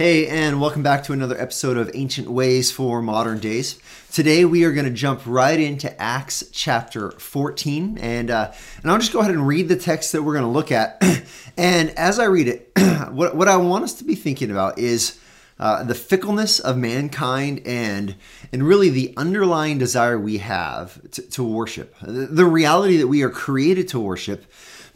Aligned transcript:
Hey, 0.00 0.28
and 0.28 0.62
welcome 0.62 0.82
back 0.82 1.04
to 1.04 1.12
another 1.12 1.38
episode 1.38 1.76
of 1.76 1.90
Ancient 1.92 2.26
Ways 2.26 2.72
for 2.72 3.02
Modern 3.02 3.38
Days. 3.38 3.78
Today 4.10 4.46
we 4.46 4.64
are 4.64 4.72
going 4.72 4.86
to 4.86 4.90
jump 4.90 5.20
right 5.26 5.60
into 5.60 5.94
Acts 6.00 6.42
chapter 6.52 7.10
14, 7.10 7.98
and 7.98 8.30
uh, 8.30 8.50
and 8.80 8.90
I'll 8.90 8.96
just 8.96 9.12
go 9.12 9.20
ahead 9.20 9.32
and 9.32 9.46
read 9.46 9.68
the 9.68 9.76
text 9.76 10.12
that 10.12 10.22
we're 10.22 10.32
going 10.32 10.46
to 10.46 10.50
look 10.50 10.72
at. 10.72 11.02
and 11.58 11.90
as 11.98 12.18
I 12.18 12.24
read 12.24 12.48
it, 12.48 12.72
what 13.10 13.36
what 13.36 13.46
I 13.46 13.58
want 13.58 13.84
us 13.84 13.92
to 13.96 14.04
be 14.04 14.14
thinking 14.14 14.50
about 14.50 14.78
is 14.78 15.20
uh, 15.58 15.84
the 15.84 15.94
fickleness 15.94 16.60
of 16.60 16.78
mankind 16.78 17.60
and 17.66 18.16
and 18.54 18.66
really 18.66 18.88
the 18.88 19.12
underlying 19.18 19.76
desire 19.76 20.18
we 20.18 20.38
have 20.38 20.98
to, 21.10 21.20
to 21.28 21.44
worship, 21.44 21.94
the, 22.00 22.24
the 22.24 22.46
reality 22.46 22.96
that 22.96 23.08
we 23.08 23.22
are 23.22 23.28
created 23.28 23.88
to 23.88 24.00
worship 24.00 24.46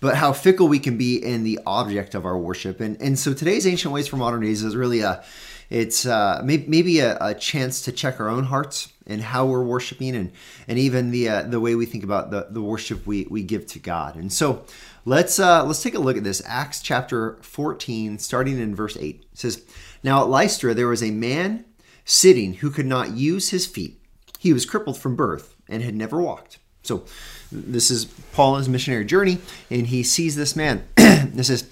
but 0.05 0.16
how 0.16 0.34
fickle 0.34 0.68
we 0.68 0.79
can 0.79 0.98
be 0.98 1.16
in 1.16 1.45
the 1.45 1.59
object 1.64 2.14
of 2.14 2.27
our 2.27 2.36
worship. 2.36 2.79
And 2.79 3.00
and 3.00 3.18
so 3.18 3.32
today's 3.32 3.66
ancient 3.66 3.95
ways 3.95 4.07
for 4.07 4.18
modern 4.18 4.43
days 4.43 4.62
is 4.62 4.77
really 4.77 5.00
a 5.00 5.25
it's 5.71 6.04
uh, 6.04 6.43
maybe, 6.45 7.00
a, 7.00 7.17
a, 7.22 7.35
chance 7.35 7.81
to 7.86 7.90
check 7.90 8.21
our 8.21 8.29
own 8.29 8.45
hearts 8.45 8.93
and 9.07 9.22
how 9.22 9.46
we're 9.46 9.64
worshiping 9.64 10.14
and 10.14 10.31
and 10.68 10.79
even 10.79 11.11
the 11.11 11.31
uh, 11.31 11.43
the 11.45 11.59
way 11.59 11.75
we 11.75 11.86
think 11.86 12.04
about 12.04 12.31
the, 12.31 12.48
the 12.50 12.61
worship 12.61 13.07
we, 13.07 13.26
we 13.31 13.43
give 13.43 13.67
to 13.68 13.79
God. 13.79 14.17
And 14.17 14.31
so 14.31 14.67
let's 15.07 15.39
uh, 15.39 15.64
let's 15.64 15.82
take 15.82 15.95
a 15.95 15.98
look 15.98 16.18
at 16.18 16.23
this 16.23 16.43
Acts 16.45 16.82
chapter 16.82 17.39
14 17.40 18.18
starting 18.18 18.59
in 18.59 18.75
verse 18.75 18.98
8. 18.98 19.25
It 19.32 19.39
says, 19.39 19.64
"Now 20.03 20.21
at 20.21 20.29
Lystra 20.29 20.75
there 20.75 20.89
was 20.89 21.03
a 21.03 21.12
man 21.12 21.64
sitting 22.04 22.54
who 22.54 22.68
could 22.68 22.86
not 22.86 23.17
use 23.17 23.48
his 23.48 23.64
feet. 23.64 23.98
He 24.39 24.53
was 24.53 24.67
crippled 24.67 24.98
from 24.98 25.17
birth 25.17 25.57
and 25.67 25.82
had 25.82 25.95
never 25.95 26.21
walked." 26.21 26.59
So 26.82 27.07
this 27.50 27.90
is 27.90 28.07
Paul's 28.32 28.68
missionary 28.68 29.04
journey, 29.04 29.39
and 29.71 29.86
he 29.86 30.03
sees 30.03 30.36
this 30.36 30.57
man. 30.57 30.84
this 30.96 31.50
is 31.50 31.64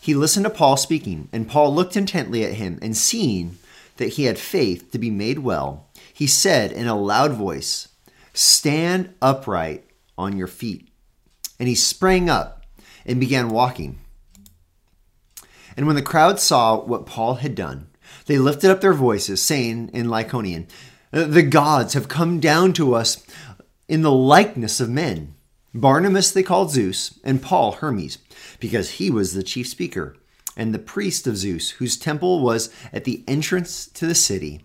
he 0.00 0.14
listened 0.14 0.44
to 0.44 0.50
Paul 0.50 0.76
speaking, 0.76 1.28
and 1.32 1.48
Paul 1.48 1.74
looked 1.74 1.96
intently 1.96 2.44
at 2.44 2.54
him, 2.54 2.78
and 2.80 2.96
seeing 2.96 3.58
that 3.98 4.14
he 4.14 4.24
had 4.24 4.38
faith 4.38 4.90
to 4.92 4.98
be 4.98 5.10
made 5.10 5.40
well, 5.40 5.88
he 6.12 6.26
said 6.26 6.72
in 6.72 6.86
a 6.86 6.98
loud 6.98 7.32
voice, 7.32 7.88
Stand 8.32 9.14
upright 9.20 9.84
on 10.16 10.36
your 10.36 10.46
feet. 10.46 10.88
And 11.58 11.68
he 11.68 11.74
sprang 11.74 12.30
up 12.30 12.64
and 13.04 13.20
began 13.20 13.50
walking. 13.50 13.98
And 15.76 15.86
when 15.86 15.96
the 15.96 16.02
crowd 16.02 16.40
saw 16.40 16.78
what 16.78 17.04
Paul 17.04 17.36
had 17.36 17.54
done, 17.54 17.88
they 18.24 18.38
lifted 18.38 18.70
up 18.70 18.80
their 18.80 18.94
voices, 18.94 19.42
saying 19.42 19.90
in 19.92 20.06
Lycaonian, 20.06 20.66
The 21.10 21.42
gods 21.42 21.92
have 21.92 22.08
come 22.08 22.40
down 22.40 22.72
to 22.74 22.94
us 22.94 23.24
in 23.90 24.02
the 24.02 24.12
likeness 24.12 24.78
of 24.78 24.88
men. 24.88 25.34
Barnabas 25.74 26.30
they 26.30 26.44
called 26.44 26.70
Zeus, 26.70 27.18
and 27.24 27.42
Paul 27.42 27.72
Hermes, 27.72 28.18
because 28.60 28.92
he 28.92 29.10
was 29.10 29.34
the 29.34 29.42
chief 29.42 29.66
speaker, 29.66 30.16
and 30.56 30.72
the 30.72 30.78
priest 30.78 31.26
of 31.26 31.36
Zeus, 31.36 31.70
whose 31.70 31.96
temple 31.96 32.40
was 32.40 32.72
at 32.92 33.02
the 33.02 33.24
entrance 33.26 33.86
to 33.88 34.06
the 34.06 34.14
city, 34.14 34.60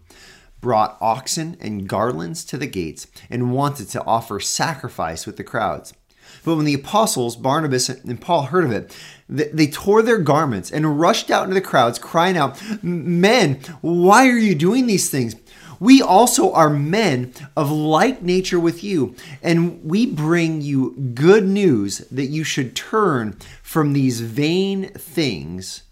brought 0.61 0.97
oxen 1.01 1.57
and 1.59 1.89
garlands 1.89 2.45
to 2.45 2.57
the 2.57 2.67
gates, 2.67 3.07
and 3.27 3.51
wanted 3.51 3.89
to 3.89 4.03
offer 4.05 4.39
sacrifice 4.39 5.25
with 5.25 5.37
the 5.37 5.43
crowds. 5.43 5.91
But 6.43 6.55
when 6.55 6.65
the 6.65 6.75
apostles, 6.75 7.35
Barnabas 7.35 7.89
and 7.89 8.21
Paul, 8.21 8.43
heard 8.43 8.65
of 8.65 8.71
it, 8.71 8.95
they 9.27 9.67
tore 9.67 10.03
their 10.03 10.19
garments 10.19 10.71
and 10.71 10.99
rushed 10.99 11.31
out 11.31 11.45
into 11.45 11.55
the 11.55 11.61
crowds, 11.61 11.97
crying 11.97 12.37
out, 12.37 12.61
Men, 12.83 13.55
why 13.81 14.27
are 14.27 14.37
you 14.37 14.53
doing 14.53 14.85
these 14.85 15.09
things? 15.09 15.35
We 15.79 16.01
also 16.01 16.53
are 16.53 16.69
men 16.69 17.33
of 17.55 17.71
like 17.71 18.21
nature 18.21 18.59
with 18.59 18.83
you, 18.83 19.15
and 19.41 19.83
we 19.83 20.05
bring 20.05 20.61
you 20.61 20.91
good 21.13 21.45
news 21.45 21.99
that 22.09 22.25
you 22.25 22.43
should 22.43 22.75
turn 22.75 23.37
from 23.61 23.93
these 23.93 24.21
vain 24.21 24.89
things 24.89 25.83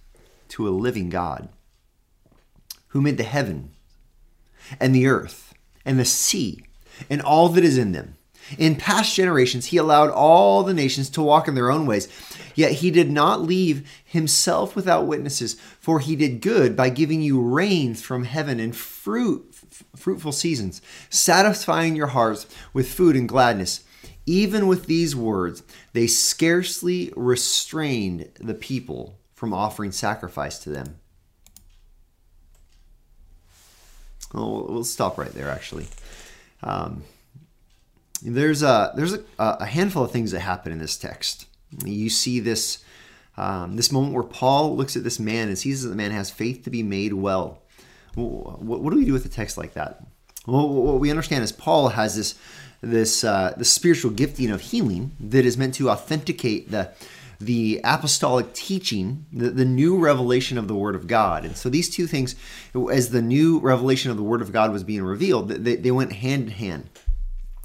to 0.50 0.67
a 0.67 0.72
living 0.72 1.09
God 1.09 1.50
who 2.90 3.02
made 3.02 3.17
the 3.17 3.23
heaven 3.23 3.72
and 4.80 4.94
the 4.94 5.08
earth 5.08 5.53
and 5.84 6.00
the 6.00 6.06
sea 6.06 6.64
and 7.09 7.22
all 7.22 7.50
that 7.50 7.64
is 7.64 7.78
in 7.78 7.92
them. 7.92 8.16
In 8.58 8.75
past 8.75 9.16
generations, 9.16 9.67
he 9.67 9.77
allowed 9.77 10.09
all 10.09 10.63
the 10.63 10.73
nations 10.73 11.09
to 11.12 11.22
walk 11.22 11.47
in 11.47 11.56
their 11.56 11.72
own 11.72 11.85
ways. 11.85 12.07
Yet 12.56 12.73
he 12.73 12.91
did 12.91 13.09
not 13.09 13.41
leave 13.41 13.90
himself 14.06 14.75
without 14.75 15.07
witnesses, 15.07 15.56
for 15.79 16.00
he 16.00 16.16
did 16.16 16.41
good 16.41 16.75
by 16.75 16.90
giving 16.90 17.22
you 17.22 17.41
rains 17.41 18.01
from 18.01 18.25
heaven 18.25 18.59
and 18.59 18.75
fruit 18.75 19.50
fruitful 19.95 20.31
seasons, 20.31 20.81
satisfying 21.09 21.95
your 21.95 22.07
hearts 22.07 22.45
with 22.73 22.91
food 22.91 23.16
and 23.16 23.28
gladness. 23.28 23.84
Even 24.25 24.68
with 24.68 24.85
these 24.85 25.16
words, 25.16 25.63
they 25.94 26.07
scarcely 26.07 27.12
restrained 27.16 28.29
the 28.39 28.53
people 28.53 29.18
from 29.34 29.53
offering 29.53 29.91
sacrifice 29.91 30.59
to 30.59 30.69
them. 30.69 31.00
Well, 34.34 34.66
we'll 34.68 34.84
stop 34.84 35.18
right 35.18 35.31
there, 35.31 35.50
actually. 35.50 35.88
Um, 36.63 37.03
there's 38.23 38.63
a 38.63 38.94
there's 38.95 39.13
a, 39.13 39.23
a, 39.38 39.66
handful 39.66 40.03
of 40.03 40.11
things 40.11 40.31
that 40.31 40.39
happen 40.39 40.72
in 40.72 40.79
this 40.79 40.97
text. 40.97 41.45
You 41.85 42.09
see 42.09 42.39
this 42.39 42.84
um, 43.38 43.75
this 43.75 43.91
moment 43.91 44.13
where 44.13 44.23
Paul 44.23 44.75
looks 44.75 44.95
at 44.95 45.03
this 45.03 45.19
man 45.19 45.50
and 45.50 45.57
sees 45.57 45.84
that 45.84 45.89
the 45.89 45.95
man 45.95 46.11
has 46.11 46.31
faith 46.31 46.63
to 46.63 46.69
be 46.69 46.83
made 46.83 47.13
well. 47.13 47.62
What, 48.16 48.62
what 48.62 48.91
do 48.91 48.97
we 48.97 49.06
do 49.06 49.13
with 49.13 49.25
a 49.25 49.29
text 49.29 49.57
like 49.57 49.73
that? 49.73 50.03
Well, 50.45 50.69
what 50.69 51.00
we 51.00 51.09
understand 51.09 51.44
is 51.44 51.51
Paul 51.51 51.89
has 51.89 52.16
this 52.16 52.35
this 52.81 53.23
uh, 53.23 53.53
the 53.57 53.66
spiritual 53.66 54.12
gifting 54.12 54.51
of 54.51 54.62
healing 54.62 55.16
that 55.19 55.45
is 55.45 55.57
meant 55.57 55.73
to 55.75 55.89
authenticate 55.89 56.72
the 56.72 56.91
the 57.39 57.81
apostolic 57.83 58.53
teaching, 58.53 59.25
the, 59.33 59.50
the 59.50 59.66
new 59.66 59.97
revelation 59.97 60.57
of 60.57 60.69
the 60.69 60.75
Word 60.75 60.95
of 60.95 61.07
God. 61.07 61.44
And 61.44 61.57
so 61.57 61.67
these 61.67 61.89
two 61.89 62.07
things, 62.07 62.35
as 62.89 63.09
the 63.09 63.22
new 63.22 63.59
revelation 63.59 64.12
of 64.12 64.17
the 64.17 64.23
Word 64.23 64.41
of 64.41 64.53
God 64.53 64.72
was 64.72 64.83
being 64.83 65.03
revealed, 65.03 65.50
they, 65.50 65.75
they 65.75 65.91
went 65.91 66.13
hand 66.13 66.44
in 66.44 66.50
hand. 66.51 66.89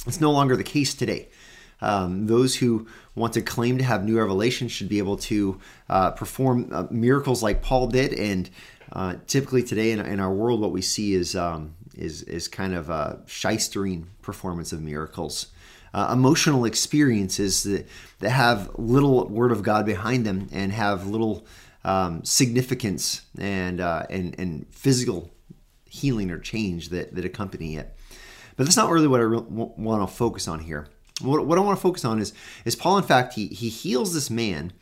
It's 0.08 0.22
no 0.22 0.32
longer 0.32 0.56
the 0.56 0.64
case 0.64 0.94
today. 0.94 1.28
Um, 1.80 2.26
those 2.26 2.56
who 2.56 2.88
want 3.14 3.34
to 3.34 3.42
claim 3.42 3.78
to 3.78 3.84
have 3.84 4.04
new 4.04 4.19
revelation 4.19 4.69
should 4.69 4.88
be 4.88 4.98
able 4.98 5.19
to 5.19 5.60
uh, 5.88 6.10
perform 6.12 6.70
uh, 6.72 6.86
miracles 6.91 7.42
like 7.42 7.62
Paul 7.62 7.88
did, 7.88 8.14
and 8.14 8.48
uh, 8.91 9.16
typically 9.26 9.62
today 9.62 9.92
in, 9.92 10.00
in, 10.00 10.18
our 10.18 10.32
world, 10.32 10.60
what 10.60 10.72
we 10.72 10.82
see 10.82 11.14
is 11.14 11.36
um, 11.36 11.74
is 11.94 12.22
is 12.22 12.48
kind 12.48 12.74
of 12.74 12.88
a 12.88 13.20
shystering 13.26 14.06
performance 14.22 14.72
of 14.72 14.80
miracles. 14.80 15.48
Uh, 15.94 16.10
emotional 16.12 16.64
experiences 16.64 17.62
that, 17.62 17.86
that 18.18 18.30
have 18.30 18.70
little 18.78 19.28
word 19.28 19.52
of 19.52 19.62
God 19.62 19.86
behind 19.86 20.26
them 20.26 20.48
and 20.52 20.72
have 20.72 21.06
little 21.06 21.47
um, 21.84 22.24
significance 22.24 23.22
and, 23.38 23.80
uh, 23.80 24.04
and 24.10 24.34
and 24.38 24.66
physical 24.70 25.30
healing 25.84 26.30
or 26.30 26.38
change 26.38 26.88
that, 26.91 27.14
that 27.14 27.24
accompany 27.24 27.76
it. 27.76 27.94
But 28.58 28.64
that's 28.64 28.76
not 28.76 28.91
really 28.91 29.06
what 29.06 29.20
I 29.20 29.24
re- 29.24 29.38
want 29.48 30.06
to 30.06 30.14
focus 30.14 30.48
on 30.48 30.58
here. 30.58 30.88
What, 31.22 31.46
what 31.46 31.58
I 31.58 31.62
want 31.62 31.78
to 31.78 31.82
focus 31.82 32.04
on 32.04 32.19
is 32.19 32.34
is 32.64 32.76
Paul. 32.76 32.98
In 32.98 33.04
fact, 33.04 33.34
he 33.34 33.46
he 33.46 33.69
heals 33.69 34.12
this 34.12 34.28
man, 34.28 34.72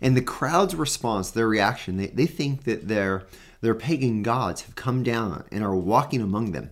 and 0.00 0.16
the 0.16 0.22
crowd's 0.22 0.76
response, 0.76 1.30
their 1.30 1.48
reaction, 1.48 1.96
they, 1.96 2.08
they 2.08 2.26
think 2.26 2.64
that 2.64 2.88
they're 2.88 3.26
their 3.62 3.74
pagan 3.74 4.22
gods 4.22 4.62
have 4.62 4.74
come 4.74 5.02
down 5.02 5.44
and 5.50 5.64
are 5.64 5.74
walking 5.74 6.20
among 6.20 6.52
them. 6.52 6.70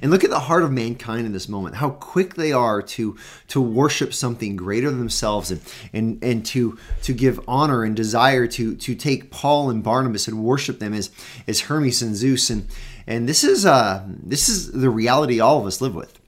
And 0.00 0.10
look 0.10 0.24
at 0.24 0.30
the 0.30 0.40
heart 0.40 0.62
of 0.62 0.72
mankind 0.72 1.26
in 1.26 1.32
this 1.32 1.48
moment, 1.48 1.76
how 1.76 1.90
quick 1.90 2.34
they 2.34 2.52
are 2.52 2.82
to, 2.82 3.16
to 3.48 3.60
worship 3.60 4.14
something 4.14 4.56
greater 4.56 4.90
than 4.90 4.98
themselves 4.98 5.50
and, 5.50 5.60
and, 5.92 6.22
and 6.22 6.46
to, 6.46 6.78
to 7.02 7.12
give 7.12 7.40
honor 7.46 7.84
and 7.84 7.94
desire 7.94 8.46
to, 8.46 8.74
to 8.76 8.94
take 8.94 9.30
Paul 9.30 9.70
and 9.70 9.82
Barnabas 9.82 10.28
and 10.28 10.42
worship 10.42 10.78
them 10.78 10.94
as, 10.94 11.10
as 11.46 11.60
Hermes 11.60 12.02
and 12.02 12.16
Zeus. 12.16 12.50
And, 12.50 12.68
and 13.06 13.28
this, 13.28 13.44
is, 13.44 13.66
uh, 13.66 14.06
this 14.08 14.48
is 14.48 14.72
the 14.72 14.90
reality 14.90 15.40
all 15.40 15.60
of 15.60 15.66
us 15.66 15.80
live 15.80 15.94
with. 15.94 16.18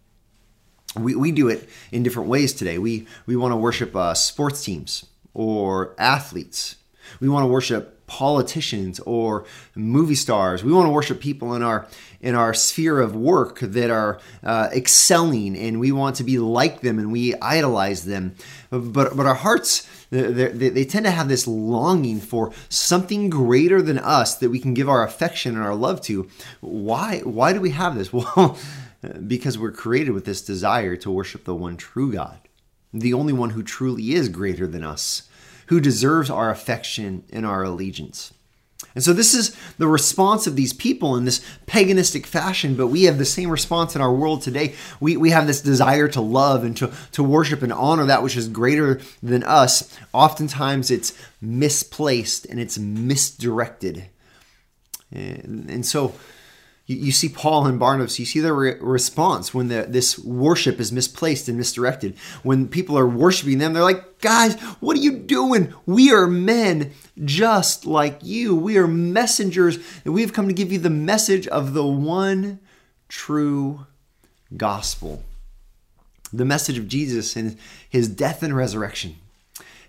We, 0.97 1.15
we 1.17 1.33
do 1.33 1.49
it 1.49 1.69
in 1.91 2.03
different 2.03 2.29
ways 2.29 2.53
today. 2.53 2.79
We, 2.79 3.07
we 3.27 3.37
want 3.37 3.53
to 3.53 3.57
worship 3.57 3.97
uh, 3.97 4.15
sports 4.15 4.65
teams 4.65 5.07
or 5.33 5.95
athletes. 5.99 6.77
We 7.21 7.29
want 7.29 7.45
to 7.45 7.49
worship 7.49 8.04
politicians 8.15 9.01
or 9.01 9.45
movie 9.75 10.15
stars. 10.15 10.63
We 10.63 10.73
want 10.73 10.87
to 10.87 10.93
worship 10.93 11.21
people 11.21 11.53
in 11.55 11.65
our 11.65 11.89
in 12.21 12.37
our 12.37 12.55
sphere 12.55 13.01
of 13.01 13.17
work 13.17 13.59
that 13.59 13.91
are 13.91 14.21
uh, 14.45 14.69
excelling, 14.73 15.59
and 15.59 15.81
we 15.81 15.91
want 15.91 16.15
to 16.17 16.25
be 16.25 16.39
like 16.39 16.81
them, 16.81 17.01
and 17.01 17.11
we 17.11 17.35
idolize 17.43 18.05
them. 18.05 18.37
But 18.71 19.17
but 19.17 19.27
our 19.27 19.35
hearts 19.35 19.89
they, 20.11 20.85
tend 20.85 21.07
to 21.07 21.11
have 21.11 21.29
this 21.29 21.49
longing 21.49 22.21
for 22.21 22.53
something 22.69 23.31
greater 23.31 23.83
than 23.83 23.99
us 23.99 24.37
that 24.37 24.51
we 24.51 24.61
can 24.61 24.75
give 24.75 24.89
our 24.89 25.03
affection 25.03 25.57
and 25.57 25.65
our 25.65 25.75
love 25.75 26.01
to. 26.03 26.29
Why 26.61 27.19
why 27.25 27.53
do 27.53 27.61
we 27.61 27.71
have 27.71 27.97
this? 27.97 28.13
Well, 28.15 28.57
because 29.27 29.59
we're 29.59 29.73
created 29.73 30.13
with 30.13 30.25
this 30.25 30.41
desire 30.41 30.97
to 30.97 31.11
worship 31.11 31.45
the 31.45 31.55
one 31.55 31.77
true 31.77 32.13
God, 32.13 32.39
the 32.93 33.13
only 33.13 33.33
one 33.33 33.51
who 33.51 33.63
truly 33.63 34.15
is 34.15 34.29
greater 34.29 34.67
than 34.67 34.85
us 34.85 35.29
who 35.67 35.81
deserves 35.81 36.31
our 36.31 36.51
affection 36.51 37.25
and 37.33 37.45
our 37.47 37.63
allegiance. 37.63 38.33
And 38.95 39.03
so 39.03 39.13
this 39.13 39.35
is 39.35 39.57
the 39.77 39.89
response 39.89 40.47
of 40.47 40.55
these 40.55 40.73
people 40.73 41.17
in 41.17 41.25
this 41.25 41.45
paganistic 41.67 42.27
fashion, 42.27 42.77
but 42.77 42.89
we 42.89 43.05
have 43.05 43.19
the 43.19 43.25
same 43.25 43.51
response 43.51 43.97
in 43.97 44.03
our 44.03 44.13
world 44.13 44.43
today. 44.43 44.75
We, 45.01 45.17
we 45.17 45.31
have 45.31 45.47
this 45.47 45.61
desire 45.61 46.07
to 46.09 46.21
love 46.21 46.63
and 46.65 46.77
to, 46.77 46.93
to 47.13 47.25
worship 47.25 47.63
and 47.63 47.73
honor 47.73 48.07
that 48.07 48.23
which 48.23 48.37
is 48.37 48.49
greater 48.49 49.01
than 49.23 49.43
us. 49.43 49.97
Oftentimes 50.13 50.91
it's 50.91 51.13
misplaced 51.41 52.47
and 52.47 52.61
it's 52.61 52.79
misdirected. 52.79 54.07
And, 55.11 55.69
and 55.69 55.85
so 55.85 56.15
you, 56.87 56.97
you, 56.97 57.13
see 57.13 57.31
Paul 57.31 57.67
and 57.67 57.79
Barnabas, 57.79 58.19
you 58.19 58.27
see 58.27 58.41
their 58.41 58.55
re- 58.55 58.77
response 58.79 59.55
when 59.55 59.69
the, 59.69 59.87
this 59.89 60.19
worship 60.19 60.79
is 60.79 60.93
misplaced 60.93 61.49
and 61.49 61.57
misdirected. 61.57 62.17
When 62.43 62.69
people 62.69 62.99
are 62.99 63.09
worshiping 63.09 63.59
them, 63.59 63.73
they're 63.73 63.83
like, 63.83 64.21
guys, 64.21 64.55
what 64.81 64.97
are 64.97 65.01
you 65.01 65.19
doing? 65.19 65.73
We 65.87 66.13
are 66.13 66.27
men 66.27 66.93
just 67.25 67.87
like 67.87 68.19
you. 68.23 68.55
We 68.55 68.77
are 68.77 68.87
messengers, 68.87 69.79
and 70.05 70.13
we 70.13 70.21
have 70.21 70.35
come 70.35 70.49
to 70.49 70.55
give 70.55 70.73
you 70.73 70.79
the 70.79 70.91
message 70.91 71.47
of 71.49 71.73
the 71.73 71.87
one 71.87 72.61
true 73.09 73.87
gospel. 74.55 75.25
The 76.33 76.45
message 76.45 76.77
of 76.77 76.89
Jesus 76.89 77.35
and 77.37 77.57
his 77.89 78.09
death 78.09 78.43
and 78.43 78.55
resurrection. 78.55 79.17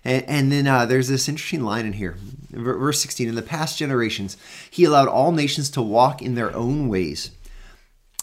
And, 0.06 0.24
and 0.28 0.52
then 0.52 0.66
uh, 0.68 0.86
there's 0.86 1.08
this 1.08 1.28
interesting 1.28 1.62
line 1.62 1.84
in 1.84 1.94
here, 1.94 2.16
verse 2.50 3.00
16. 3.00 3.28
In 3.28 3.34
the 3.34 3.42
past 3.42 3.76
generations, 3.76 4.36
he 4.70 4.84
allowed 4.84 5.08
all 5.08 5.32
nations 5.32 5.68
to 5.70 5.82
walk 5.82 6.22
in 6.22 6.36
their 6.36 6.54
own 6.54 6.88
ways. 6.88 7.32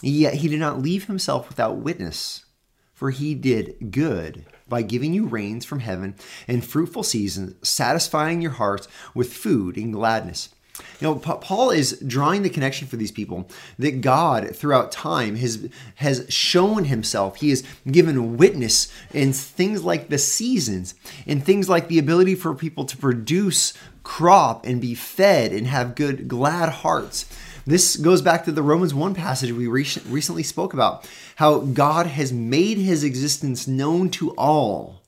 Yet 0.00 0.34
he 0.34 0.48
did 0.48 0.60
not 0.60 0.80
leave 0.80 1.04
himself 1.04 1.48
without 1.48 1.76
witness, 1.76 2.46
for 2.94 3.10
he 3.10 3.34
did 3.34 3.90
good 3.90 4.46
by 4.66 4.80
giving 4.80 5.12
you 5.12 5.26
rains 5.26 5.66
from 5.66 5.80
heaven 5.80 6.14
and 6.48 6.64
fruitful 6.64 7.02
seasons, 7.02 7.54
satisfying 7.66 8.40
your 8.40 8.52
hearts 8.52 8.88
with 9.14 9.34
food 9.34 9.76
and 9.76 9.92
gladness. 9.92 10.53
You 11.00 11.06
know, 11.06 11.14
Paul 11.16 11.70
is 11.70 12.00
drawing 12.04 12.42
the 12.42 12.50
connection 12.50 12.88
for 12.88 12.96
these 12.96 13.12
people 13.12 13.48
that 13.78 14.00
God, 14.00 14.56
throughout 14.56 14.90
time, 14.90 15.36
has 15.36 15.68
has 15.96 16.26
shown 16.28 16.84
Himself. 16.84 17.36
He 17.36 17.50
has 17.50 17.62
given 17.88 18.36
witness 18.36 18.92
in 19.12 19.32
things 19.32 19.84
like 19.84 20.08
the 20.08 20.18
seasons, 20.18 20.94
in 21.26 21.40
things 21.40 21.68
like 21.68 21.88
the 21.88 21.98
ability 21.98 22.34
for 22.34 22.54
people 22.54 22.84
to 22.86 22.96
produce 22.96 23.72
crop 24.02 24.66
and 24.66 24.80
be 24.80 24.94
fed 24.94 25.52
and 25.52 25.66
have 25.68 25.94
good, 25.94 26.26
glad 26.28 26.68
hearts. 26.70 27.26
This 27.66 27.96
goes 27.96 28.20
back 28.20 28.44
to 28.44 28.52
the 28.52 28.62
Romans 28.62 28.92
1 28.92 29.14
passage 29.14 29.52
we 29.52 29.66
recently 29.66 30.42
spoke 30.42 30.74
about, 30.74 31.08
how 31.36 31.60
God 31.60 32.06
has 32.06 32.32
made 32.32 32.78
His 32.78 33.04
existence 33.04 33.68
known 33.68 34.10
to 34.10 34.32
all 34.32 35.03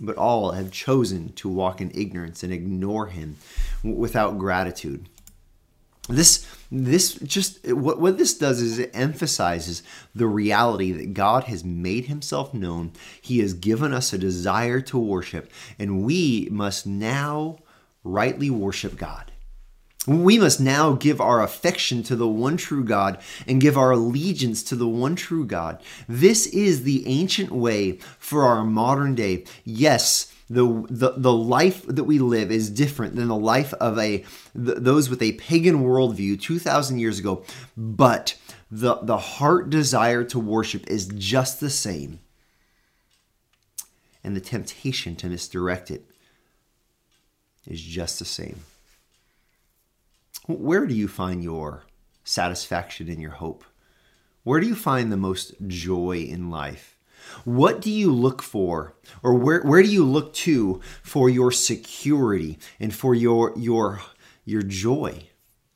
but 0.00 0.16
all 0.16 0.52
have 0.52 0.70
chosen 0.70 1.32
to 1.34 1.48
walk 1.48 1.80
in 1.80 1.90
ignorance 1.94 2.42
and 2.42 2.52
ignore 2.52 3.06
him 3.06 3.36
without 3.82 4.38
gratitude. 4.38 5.08
This 6.08 6.46
this 6.70 7.14
just 7.14 7.66
what, 7.72 7.98
what 7.98 8.18
this 8.18 8.36
does 8.36 8.60
is 8.60 8.78
it 8.78 8.90
emphasizes 8.92 9.82
the 10.14 10.26
reality 10.26 10.92
that 10.92 11.14
God 11.14 11.44
has 11.44 11.64
made 11.64 12.06
himself 12.06 12.52
known. 12.52 12.92
He 13.22 13.38
has 13.38 13.54
given 13.54 13.94
us 13.94 14.12
a 14.12 14.18
desire 14.18 14.82
to 14.82 14.98
worship, 14.98 15.50
and 15.78 16.04
we 16.04 16.48
must 16.50 16.86
now 16.86 17.58
rightly 18.02 18.50
worship 18.50 18.98
God. 18.98 19.32
We 20.06 20.38
must 20.38 20.60
now 20.60 20.92
give 20.92 21.20
our 21.20 21.42
affection 21.42 22.02
to 22.04 22.16
the 22.16 22.28
one 22.28 22.56
true 22.56 22.84
God 22.84 23.18
and 23.46 23.60
give 23.60 23.76
our 23.78 23.92
allegiance 23.92 24.62
to 24.64 24.76
the 24.76 24.88
one 24.88 25.16
true 25.16 25.46
God. 25.46 25.80
This 26.08 26.46
is 26.46 26.82
the 26.82 27.06
ancient 27.06 27.50
way 27.50 27.98
for 28.18 28.42
our 28.42 28.64
modern 28.64 29.14
day. 29.14 29.44
Yes, 29.64 30.32
the, 30.50 30.84
the, 30.90 31.14
the 31.16 31.32
life 31.32 31.86
that 31.86 32.04
we 32.04 32.18
live 32.18 32.50
is 32.50 32.68
different 32.68 33.16
than 33.16 33.28
the 33.28 33.36
life 33.36 33.72
of 33.74 33.98
a 33.98 34.18
th- 34.18 34.28
those 34.54 35.08
with 35.08 35.22
a 35.22 35.32
pagan 35.32 35.82
worldview 35.82 36.40
2,000 36.40 36.98
years 36.98 37.18
ago, 37.18 37.42
but 37.76 38.36
the, 38.70 38.96
the 38.96 39.16
heart 39.16 39.70
desire 39.70 40.22
to 40.24 40.38
worship 40.38 40.86
is 40.86 41.06
just 41.16 41.60
the 41.60 41.70
same. 41.70 42.20
And 44.22 44.36
the 44.36 44.40
temptation 44.40 45.16
to 45.16 45.28
misdirect 45.28 45.90
it 45.90 46.04
is 47.66 47.80
just 47.80 48.18
the 48.18 48.24
same. 48.24 48.60
Where 50.46 50.86
do 50.86 50.94
you 50.94 51.08
find 51.08 51.42
your 51.42 51.84
satisfaction 52.22 53.08
and 53.08 53.20
your 53.20 53.32
hope? 53.32 53.64
Where 54.42 54.60
do 54.60 54.66
you 54.66 54.74
find 54.74 55.10
the 55.10 55.16
most 55.16 55.54
joy 55.66 56.18
in 56.18 56.50
life? 56.50 56.98
What 57.44 57.80
do 57.80 57.90
you 57.90 58.12
look 58.12 58.42
for, 58.42 58.94
or 59.22 59.34
where, 59.34 59.62
where 59.62 59.82
do 59.82 59.88
you 59.88 60.04
look 60.04 60.34
to 60.34 60.80
for 61.02 61.30
your 61.30 61.50
security 61.50 62.58
and 62.78 62.94
for 62.94 63.14
your 63.14 63.54
your 63.56 64.02
your 64.44 64.60
joy? 64.60 65.28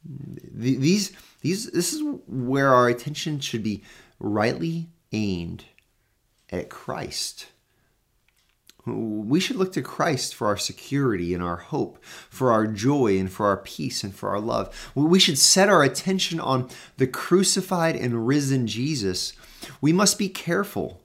These 0.04 1.12
these 1.40 1.70
this 1.70 1.94
is 1.94 2.02
where 2.26 2.74
our 2.74 2.88
attention 2.88 3.40
should 3.40 3.62
be 3.62 3.82
rightly 4.18 4.90
aimed 5.12 5.64
at 6.50 6.68
Christ 6.68 7.46
we 9.28 9.40
should 9.40 9.56
look 9.56 9.72
to 9.72 9.82
Christ 9.82 10.34
for 10.34 10.46
our 10.46 10.56
security 10.56 11.34
and 11.34 11.42
our 11.42 11.56
hope, 11.56 12.02
for 12.30 12.52
our 12.52 12.66
joy 12.66 13.18
and 13.18 13.30
for 13.30 13.46
our 13.46 13.56
peace 13.58 14.04
and 14.04 14.14
for 14.14 14.30
our 14.30 14.40
love. 14.40 14.92
We 14.94 15.18
should 15.18 15.38
set 15.38 15.68
our 15.68 15.82
attention 15.82 16.40
on 16.40 16.68
the 16.96 17.06
crucified 17.06 17.96
and 17.96 18.26
risen 18.26 18.66
Jesus. 18.66 19.32
We 19.80 19.92
must 19.92 20.18
be 20.18 20.28
careful. 20.28 21.02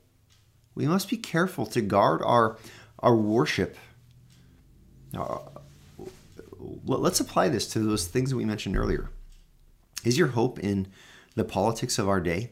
We 0.75 0.87
must 0.87 1.09
be 1.09 1.17
careful 1.17 1.65
to 1.67 1.81
guard 1.81 2.21
our, 2.23 2.57
our 2.99 3.15
worship. 3.15 3.77
Now, 5.11 5.51
let's 6.85 7.19
apply 7.19 7.49
this 7.49 7.67
to 7.69 7.79
those 7.79 8.07
things 8.07 8.31
that 8.31 8.37
we 8.37 8.45
mentioned 8.45 8.77
earlier. 8.77 9.09
Is 10.03 10.17
your 10.17 10.29
hope 10.29 10.59
in 10.59 10.87
the 11.35 11.43
politics 11.43 11.99
of 11.99 12.09
our 12.09 12.19
day? 12.19 12.51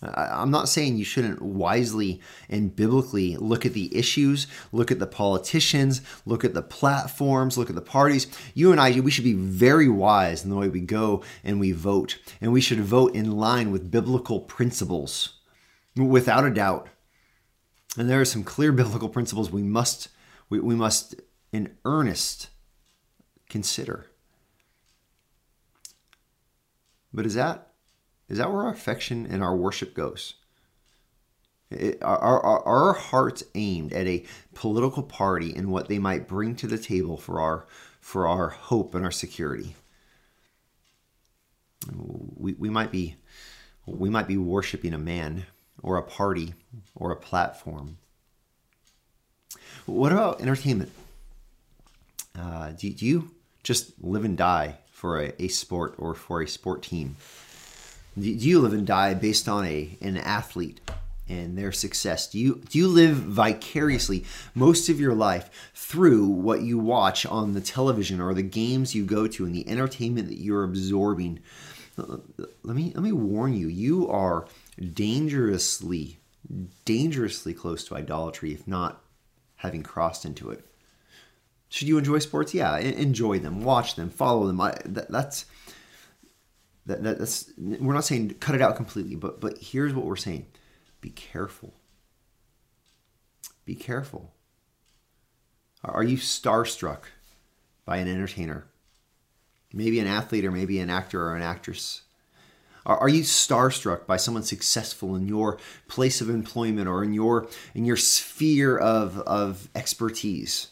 I'm 0.00 0.50
not 0.50 0.68
saying 0.68 0.96
you 0.96 1.04
shouldn't 1.04 1.42
wisely 1.42 2.20
and 2.48 2.74
biblically 2.74 3.36
look 3.36 3.66
at 3.66 3.72
the 3.72 3.94
issues, 3.96 4.46
look 4.70 4.92
at 4.92 5.00
the 5.00 5.08
politicians, 5.08 6.02
look 6.24 6.44
at 6.44 6.54
the 6.54 6.62
platforms, 6.62 7.58
look 7.58 7.68
at 7.68 7.74
the 7.74 7.82
parties. 7.82 8.28
You 8.54 8.70
and 8.70 8.80
I, 8.80 9.00
we 9.00 9.10
should 9.10 9.24
be 9.24 9.32
very 9.32 9.88
wise 9.88 10.44
in 10.44 10.50
the 10.50 10.56
way 10.56 10.68
we 10.68 10.80
go 10.80 11.24
and 11.42 11.58
we 11.58 11.72
vote. 11.72 12.18
And 12.40 12.52
we 12.52 12.60
should 12.60 12.80
vote 12.80 13.14
in 13.14 13.32
line 13.32 13.72
with 13.72 13.90
biblical 13.90 14.40
principles, 14.40 15.40
without 15.96 16.44
a 16.44 16.50
doubt. 16.50 16.88
And 17.96 18.08
there 18.08 18.20
are 18.20 18.24
some 18.24 18.44
clear 18.44 18.70
biblical 18.82 19.08
principles 19.08 19.50
we 19.50 19.62
must, 19.62 20.08
we, 20.48 20.60
we 20.60 20.76
must 20.76 21.16
in 21.52 21.76
earnest 21.84 22.50
consider. 23.48 24.06
But 27.12 27.26
is 27.26 27.34
that 27.34 27.67
is 28.28 28.38
that 28.38 28.52
where 28.52 28.64
our 28.64 28.72
affection 28.72 29.26
and 29.26 29.42
our 29.42 29.56
worship 29.56 29.94
goes? 29.94 30.34
It, 31.70 32.02
are, 32.02 32.18
are, 32.18 32.40
are 32.42 32.88
our 32.88 32.92
hearts 32.94 33.44
aimed 33.54 33.92
at 33.92 34.06
a 34.06 34.24
political 34.54 35.02
party 35.02 35.54
and 35.54 35.70
what 35.70 35.88
they 35.88 35.98
might 35.98 36.28
bring 36.28 36.56
to 36.56 36.66
the 36.66 36.78
table 36.78 37.16
for 37.16 37.40
our 37.40 37.66
for 38.00 38.26
our 38.26 38.48
hope 38.48 38.94
and 38.94 39.04
our 39.04 39.10
security? 39.10 39.74
We, 41.94 42.54
we 42.54 42.70
might 42.70 42.90
be 42.90 43.16
we 43.84 44.08
might 44.08 44.28
be 44.28 44.38
worshiping 44.38 44.94
a 44.94 44.98
man 44.98 45.46
or 45.82 45.96
a 45.96 46.02
party 46.02 46.54
or 46.94 47.10
a 47.10 47.16
platform. 47.16 47.98
What 49.86 50.12
about 50.12 50.40
entertainment? 50.40 50.92
Uh, 52.38 52.70
do, 52.70 52.90
do 52.90 53.06
you 53.06 53.30
just 53.62 53.92
live 54.02 54.24
and 54.24 54.36
die 54.36 54.78
for 54.90 55.20
a, 55.20 55.32
a 55.42 55.48
sport 55.48 55.94
or 55.98 56.14
for 56.14 56.42
a 56.42 56.48
sport 56.48 56.82
team? 56.82 57.16
Do 58.20 58.30
you 58.30 58.60
live 58.60 58.72
and 58.72 58.86
die 58.86 59.14
based 59.14 59.48
on 59.48 59.64
a 59.64 59.96
an 60.00 60.16
athlete 60.16 60.80
and 61.28 61.56
their 61.56 61.72
success? 61.72 62.28
Do 62.28 62.38
you 62.38 62.62
do 62.68 62.78
you 62.78 62.88
live 62.88 63.16
vicariously 63.16 64.24
most 64.54 64.88
of 64.88 64.98
your 64.98 65.14
life 65.14 65.70
through 65.74 66.26
what 66.26 66.62
you 66.62 66.78
watch 66.78 67.26
on 67.26 67.54
the 67.54 67.60
television 67.60 68.20
or 68.20 68.34
the 68.34 68.42
games 68.42 68.94
you 68.94 69.04
go 69.04 69.26
to 69.26 69.44
and 69.44 69.54
the 69.54 69.68
entertainment 69.68 70.28
that 70.28 70.40
you're 70.40 70.64
absorbing? 70.64 71.40
Let 71.96 72.76
me 72.76 72.92
let 72.94 73.02
me 73.02 73.12
warn 73.12 73.54
you, 73.54 73.68
you 73.68 74.08
are 74.08 74.46
dangerously 74.92 76.18
dangerously 76.84 77.52
close 77.52 77.84
to 77.84 77.96
idolatry 77.96 78.52
if 78.52 78.66
not 78.66 79.02
having 79.56 79.82
crossed 79.82 80.24
into 80.24 80.50
it. 80.50 80.64
Should 81.68 81.88
you 81.88 81.98
enjoy 81.98 82.20
sports? 82.20 82.54
Yeah, 82.54 82.78
enjoy 82.78 83.40
them, 83.40 83.62
watch 83.62 83.96
them, 83.96 84.08
follow 84.08 84.46
them. 84.46 84.60
I, 84.60 84.74
that, 84.86 85.10
that's 85.10 85.44
that, 86.88 87.02
that, 87.02 87.18
that's 87.18 87.52
we're 87.58 87.94
not 87.94 88.04
saying 88.04 88.34
cut 88.40 88.54
it 88.54 88.62
out 88.62 88.76
completely, 88.76 89.14
but 89.14 89.40
but 89.40 89.58
here's 89.58 89.94
what 89.94 90.06
we're 90.06 90.16
saying: 90.16 90.46
be 91.00 91.10
careful. 91.10 91.74
Be 93.64 93.74
careful. 93.74 94.32
Are 95.84 96.02
you 96.02 96.16
starstruck 96.16 97.02
by 97.84 97.98
an 97.98 98.08
entertainer? 98.08 98.64
Maybe 99.72 100.00
an 100.00 100.06
athlete, 100.06 100.46
or 100.46 100.50
maybe 100.50 100.80
an 100.80 100.90
actor 100.90 101.22
or 101.22 101.36
an 101.36 101.42
actress. 101.42 102.02
Are, 102.86 103.10
you 103.10 103.22
starstruck 103.22 104.06
by 104.06 104.16
someone 104.16 104.42
successful 104.42 105.14
in 105.14 105.28
your 105.28 105.58
place 105.88 106.22
of 106.22 106.30
employment 106.30 106.88
or 106.88 107.04
in 107.04 107.12
your 107.12 107.46
in 107.74 107.84
your 107.84 107.98
sphere 107.98 108.78
of 108.78 109.18
of 109.18 109.68
expertise? 109.74 110.68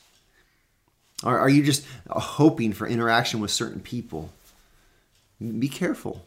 Are, 1.23 1.39
are 1.39 1.51
you 1.51 1.63
just 1.63 1.85
hoping 2.09 2.73
for 2.73 2.87
interaction 2.87 3.41
with 3.41 3.51
certain 3.51 3.81
people? 3.81 4.33
Be 5.41 5.69
careful. 5.69 6.27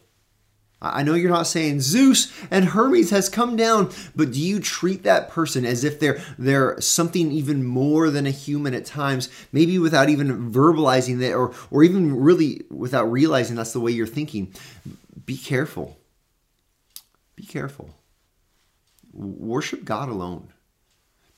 I 0.82 1.02
know 1.02 1.14
you're 1.14 1.30
not 1.30 1.46
saying 1.46 1.82
Zeus 1.82 2.32
and 2.50 2.64
Hermes 2.64 3.10
has 3.10 3.28
come 3.28 3.54
down, 3.54 3.90
but 4.16 4.32
do 4.32 4.40
you 4.40 4.60
treat 4.60 5.02
that 5.02 5.28
person 5.28 5.66
as 5.66 5.84
if 5.84 6.00
they're 6.00 6.22
they're 6.38 6.80
something 6.80 7.30
even 7.32 7.64
more 7.64 8.08
than 8.08 8.26
a 8.26 8.30
human 8.30 8.72
at 8.72 8.86
times, 8.86 9.28
maybe 9.52 9.78
without 9.78 10.08
even 10.08 10.50
verbalizing 10.50 11.18
that 11.18 11.34
or 11.34 11.52
or 11.70 11.84
even 11.84 12.16
really 12.16 12.62
without 12.70 13.12
realizing 13.12 13.56
that's 13.56 13.74
the 13.74 13.80
way 13.80 13.92
you're 13.92 14.06
thinking? 14.06 14.54
Be 15.26 15.36
careful. 15.36 15.98
Be 17.36 17.44
careful. 17.44 17.94
Worship 19.12 19.84
God 19.84 20.08
alone. 20.08 20.48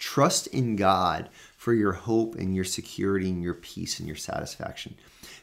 Trust 0.03 0.49
in 0.49 0.75
God 0.75 1.29
for 1.57 1.73
your 1.73 1.93
hope 1.93 2.35
and 2.35 2.57
your 2.57 2.65
security 2.65 3.31
and 3.31 3.41
your 3.41 3.55
peace 3.55 4.01
and 4.01 4.09
your 4.09 4.17
satisfaction. 4.17 4.97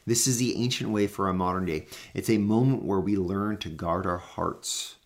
This 0.06 0.26
is 0.26 0.36
the 0.36 0.62
ancient 0.62 0.90
way 0.90 1.06
for 1.06 1.28
our 1.28 1.32
modern 1.32 1.64
day. 1.64 1.86
It's 2.12 2.28
a 2.28 2.36
moment 2.36 2.84
where 2.84 3.00
we 3.00 3.16
learn 3.16 3.56
to 3.56 3.70
guard 3.70 4.04
our 4.04 4.18
hearts. 4.18 4.96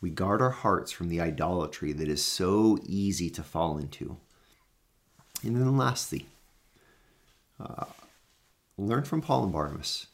We 0.00 0.08
guard 0.08 0.40
our 0.40 0.50
hearts 0.50 0.92
from 0.92 1.10
the 1.10 1.20
idolatry 1.20 1.92
that 1.92 2.08
is 2.08 2.24
so 2.24 2.78
easy 2.86 3.28
to 3.28 3.42
fall 3.42 3.76
into. 3.76 4.16
And 5.42 5.56
then 5.56 5.76
lastly, 5.76 6.24
uh, 7.62 7.84
learn 8.78 9.04
from 9.04 9.20
Paul 9.20 9.44
and 9.44 9.52
Barnabas. 9.52 10.06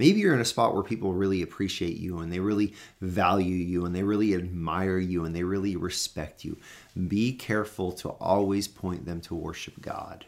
Maybe 0.00 0.20
you're 0.20 0.32
in 0.32 0.40
a 0.40 0.46
spot 0.46 0.72
where 0.72 0.82
people 0.82 1.12
really 1.12 1.42
appreciate 1.42 1.98
you 1.98 2.20
and 2.20 2.32
they 2.32 2.40
really 2.40 2.72
value 3.02 3.54
you 3.54 3.84
and 3.84 3.94
they 3.94 4.02
really 4.02 4.34
admire 4.34 4.96
you 4.96 5.26
and 5.26 5.36
they 5.36 5.42
really 5.42 5.76
respect 5.76 6.42
you. 6.42 6.56
Be 7.06 7.34
careful 7.34 7.92
to 7.92 8.08
always 8.08 8.66
point 8.66 9.04
them 9.04 9.20
to 9.20 9.34
worship 9.34 9.74
God. 9.82 10.24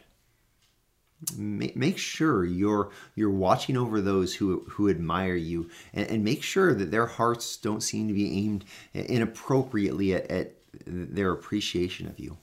Make 1.35 1.97
sure 1.97 2.45
you're 2.45 2.91
you're 3.15 3.31
watching 3.31 3.75
over 3.75 3.99
those 3.99 4.35
who 4.35 4.63
who 4.69 4.91
admire 4.91 5.35
you, 5.35 5.71
and, 5.91 6.07
and 6.07 6.23
make 6.23 6.43
sure 6.43 6.75
that 6.75 6.91
their 6.91 7.07
hearts 7.07 7.57
don't 7.57 7.81
seem 7.81 8.07
to 8.07 8.13
be 8.13 8.45
aimed 8.45 8.65
inappropriately 8.93 10.13
at, 10.13 10.29
at 10.29 10.55
their 10.85 11.31
appreciation 11.31 12.05
of 12.05 12.19
you. 12.19 12.37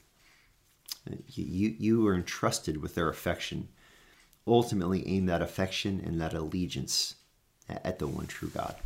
You 1.28 1.76
you 1.78 2.08
are 2.08 2.14
entrusted 2.16 2.78
with 2.82 2.96
their 2.96 3.08
affection. 3.08 3.68
Ultimately, 4.48 5.06
aim 5.06 5.26
that 5.26 5.42
affection 5.42 6.02
and 6.04 6.20
that 6.20 6.34
allegiance 6.34 7.14
at 7.84 7.98
the 7.98 8.06
one 8.06 8.26
true 8.26 8.48
God. 8.48 8.76